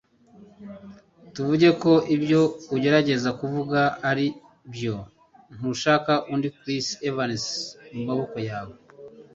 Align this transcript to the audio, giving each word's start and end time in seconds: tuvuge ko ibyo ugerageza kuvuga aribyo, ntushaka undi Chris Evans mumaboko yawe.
tuvuge 1.33 1.67
ko 1.81 1.93
ibyo 2.15 2.41
ugerageza 2.75 3.29
kuvuga 3.39 3.81
aribyo, 4.09 4.95
ntushaka 5.55 6.13
undi 6.33 6.49
Chris 6.57 6.85
Evans 7.09 7.43
mumaboko 7.93 8.37
yawe. 8.49 8.73